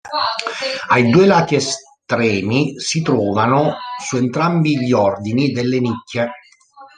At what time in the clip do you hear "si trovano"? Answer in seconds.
2.79-3.75